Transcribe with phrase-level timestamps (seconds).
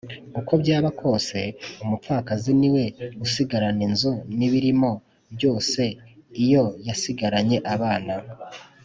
[0.39, 1.37] uko byaba kose
[1.83, 2.83] umupfakazi niwe
[3.25, 4.89] usigarana inzu n’ibirimo
[5.35, 5.81] byose
[6.43, 8.13] iyo yasigaranye abana,